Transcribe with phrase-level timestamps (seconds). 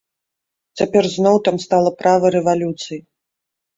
[0.79, 2.99] Цяпер зноў там стала права рэвалюцыі.